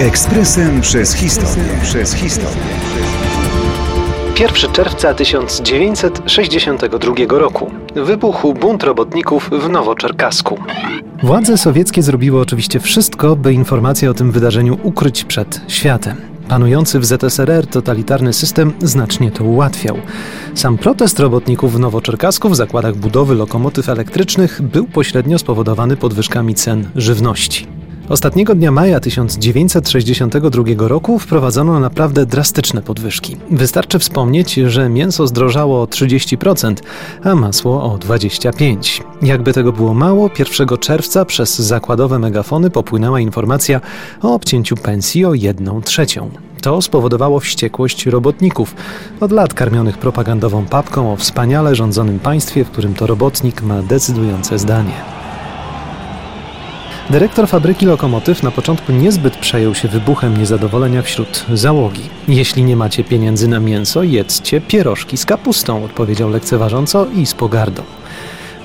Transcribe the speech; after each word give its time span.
Ekspresem 0.00 0.80
przez 0.80 1.14
historię. 1.14 1.64
Przez 1.82 2.14
historię. 2.14 2.62
1 4.40 4.72
czerwca 4.72 5.14
1962 5.14 7.14
roku 7.28 7.70
wybuchł 7.94 8.54
bunt 8.54 8.82
robotników 8.82 9.50
w 9.52 9.68
Nowoczerkasku. 9.68 10.58
Władze 11.22 11.58
sowieckie 11.58 12.02
zrobiły 12.02 12.40
oczywiście 12.40 12.80
wszystko, 12.80 13.36
by 13.36 13.52
informacje 13.52 14.10
o 14.10 14.14
tym 14.14 14.32
wydarzeniu 14.32 14.78
ukryć 14.82 15.24
przed 15.24 15.60
światem. 15.68 16.31
Panujący 16.52 17.00
w 17.00 17.04
ZSRR 17.04 17.66
totalitarny 17.66 18.32
system 18.32 18.72
znacznie 18.82 19.30
to 19.30 19.44
ułatwiał. 19.44 19.96
Sam 20.54 20.78
protest 20.78 21.20
robotników 21.20 21.72
w 21.72 21.78
Nowoczerkasku 21.78 22.48
w 22.48 22.56
zakładach 22.56 22.96
budowy 22.96 23.34
lokomotyw 23.34 23.88
elektrycznych 23.88 24.62
był 24.62 24.84
pośrednio 24.84 25.38
spowodowany 25.38 25.96
podwyżkami 25.96 26.54
cen 26.54 26.88
żywności. 26.96 27.81
Ostatniego 28.12 28.54
dnia 28.54 28.70
maja 28.70 29.00
1962 29.00 30.88
roku 30.88 31.18
wprowadzono 31.18 31.80
naprawdę 31.80 32.26
drastyczne 32.26 32.82
podwyżki. 32.82 33.36
Wystarczy 33.50 33.98
wspomnieć, 33.98 34.54
że 34.54 34.88
mięso 34.88 35.26
zdrożało 35.26 35.82
o 35.82 35.84
30%, 35.84 36.74
a 37.24 37.34
masło 37.34 37.82
o 37.92 37.98
25%. 37.98 39.02
Jakby 39.22 39.52
tego 39.52 39.72
było 39.72 39.94
mało, 39.94 40.30
1 40.38 40.78
czerwca 40.78 41.24
przez 41.24 41.58
zakładowe 41.58 42.18
megafony 42.18 42.70
popłynęła 42.70 43.20
informacja 43.20 43.80
o 44.22 44.34
obcięciu 44.34 44.76
pensji 44.76 45.24
o 45.24 45.34
1 45.34 45.82
trzecią. 45.82 46.30
To 46.62 46.82
spowodowało 46.82 47.40
wściekłość 47.40 48.06
robotników, 48.06 48.74
od 49.20 49.32
lat 49.32 49.54
karmionych 49.54 49.98
propagandową 49.98 50.64
papką 50.66 51.12
o 51.12 51.16
wspaniale 51.16 51.74
rządzonym 51.74 52.18
państwie, 52.18 52.64
w 52.64 52.70
którym 52.70 52.94
to 52.94 53.06
robotnik 53.06 53.62
ma 53.62 53.82
decydujące 53.82 54.58
zdanie. 54.58 55.21
Dyrektor 57.12 57.48
fabryki 57.48 57.86
lokomotyw 57.86 58.42
na 58.42 58.50
początku 58.50 58.92
niezbyt 58.92 59.36
przejął 59.36 59.74
się 59.74 59.88
wybuchem 59.88 60.36
niezadowolenia 60.36 61.02
wśród 61.02 61.44
załogi. 61.54 62.02
Jeśli 62.28 62.64
nie 62.64 62.76
macie 62.76 63.04
pieniędzy 63.04 63.48
na 63.48 63.60
mięso, 63.60 64.02
jedzcie 64.02 64.60
pierożki 64.60 65.16
z 65.16 65.26
kapustą, 65.26 65.84
odpowiedział 65.84 66.30
lekceważąco 66.30 67.06
i 67.16 67.26
z 67.26 67.34
pogardą. 67.34 67.82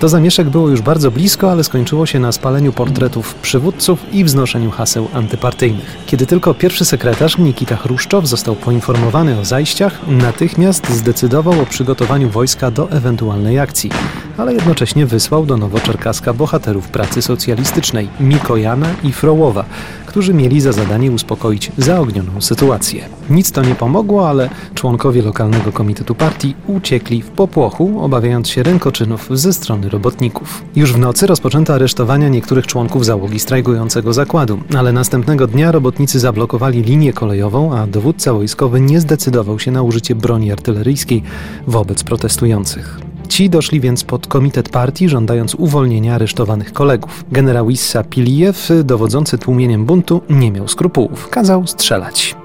To 0.00 0.08
zamieszek 0.08 0.48
było 0.48 0.68
już 0.68 0.80
bardzo 0.80 1.10
blisko, 1.10 1.52
ale 1.52 1.64
skończyło 1.64 2.06
się 2.06 2.18
na 2.18 2.32
spaleniu 2.32 2.72
portretów 2.72 3.34
przywódców 3.34 4.14
i 4.14 4.24
wznoszeniu 4.24 4.70
haseł 4.70 5.08
antypartyjnych. 5.12 5.96
Kiedy 6.06 6.26
tylko 6.26 6.54
pierwszy 6.54 6.84
sekretarz 6.84 7.38
Nikita 7.38 7.76
Chruszczow 7.76 8.26
został 8.26 8.56
poinformowany 8.56 9.38
o 9.38 9.44
zajściach, 9.44 10.08
natychmiast 10.08 10.90
zdecydował 10.90 11.60
o 11.60 11.66
przygotowaniu 11.66 12.30
wojska 12.30 12.70
do 12.70 12.90
ewentualnej 12.90 13.58
akcji, 13.58 13.90
ale 14.38 14.54
jednocześnie 14.54 15.06
wysłał 15.06 15.46
do 15.46 15.56
Nowoczerkaska 15.56 16.32
bohaterów 16.32 16.88
pracy 16.88 17.22
socjalistycznej 17.22 18.08
Mikojana 18.20 18.88
i 19.04 19.12
Frołowa, 19.12 19.64
którzy 20.06 20.34
mieli 20.34 20.60
za 20.60 20.72
zadanie 20.72 21.10
uspokoić 21.12 21.72
zaognioną 21.78 22.40
sytuację. 22.40 23.08
Nic 23.30 23.52
to 23.52 23.62
nie 23.62 23.74
pomogło, 23.74 24.28
ale 24.28 24.50
członkowie 24.74 25.22
lokalnego 25.22 25.72
komitetu 25.72 26.14
partii 26.14 26.54
uciekli 26.66 27.22
w 27.22 27.28
popłochu, 27.28 28.00
obawiając 28.00 28.48
się 28.48 28.62
rękoczynów 28.62 29.28
ze 29.30 29.52
strony 29.52 29.88
robotników. 29.88 30.62
Już 30.76 30.92
w 30.92 30.98
nocy 30.98 31.26
rozpoczęto 31.26 31.74
aresztowania 31.74 32.28
niektórych 32.28 32.66
członków 32.66 33.04
załogi 33.04 33.38
strajkującego 33.38 34.12
zakładu, 34.12 34.58
ale 34.78 34.92
następnego 34.92 35.46
dnia 35.46 35.72
robotnicy 35.72 36.18
zablokowali 36.18 36.82
linię 36.82 37.12
kolejową, 37.12 37.76
a 37.76 37.86
dowódca 37.86 38.32
wojskowy 38.32 38.80
nie 38.80 39.00
zdecydował 39.00 39.58
się 39.58 39.70
na 39.70 39.82
użycie 39.82 40.14
broni 40.14 40.52
artyleryjskiej 40.52 41.22
wobec 41.66 42.04
protestujących. 42.04 43.05
Ci 43.28 43.50
doszli 43.50 43.80
więc 43.80 44.04
pod 44.04 44.26
komitet 44.26 44.68
partii, 44.68 45.08
żądając 45.08 45.54
uwolnienia 45.54 46.14
aresztowanych 46.14 46.72
kolegów. 46.72 47.24
Generał 47.32 47.70
Issa 47.70 48.04
Pilijew, 48.04 48.70
dowodzący 48.84 49.38
tłumieniem 49.38 49.84
buntu, 49.84 50.20
nie 50.30 50.52
miał 50.52 50.68
skrupułów. 50.68 51.28
Kazał 51.28 51.66
strzelać. 51.66 52.36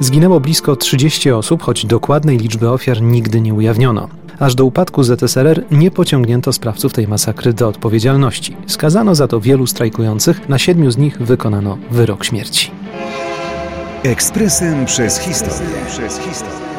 Zginęło 0.00 0.40
blisko 0.40 0.76
30 0.76 1.30
osób, 1.30 1.62
choć 1.62 1.86
dokładnej 1.86 2.38
liczby 2.38 2.70
ofiar 2.70 3.02
nigdy 3.02 3.40
nie 3.40 3.54
ujawniono. 3.54 4.08
Aż 4.38 4.54
do 4.54 4.64
upadku 4.64 5.02
ZSRR 5.02 5.64
nie 5.70 5.90
pociągnięto 5.90 6.52
sprawców 6.52 6.92
tej 6.92 7.08
masakry 7.08 7.52
do 7.52 7.68
odpowiedzialności. 7.68 8.56
Skazano 8.66 9.14
za 9.14 9.28
to 9.28 9.40
wielu 9.40 9.66
strajkujących, 9.66 10.48
na 10.48 10.58
siedmiu 10.58 10.90
z 10.90 10.98
nich 10.98 11.18
wykonano 11.18 11.78
wyrok 11.90 12.24
śmierci. 12.24 12.70
Ekspresem 14.02 14.86
przez 14.86 15.18
historię. 15.18 15.68
Przez 15.88 16.18
historię. 16.18 16.77